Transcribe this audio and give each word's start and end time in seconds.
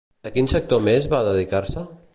A 0.29 0.29
quin 0.37 0.47
sector 0.53 0.81
més 0.87 1.09
va 1.13 1.23
dedicar-se? 1.29 1.87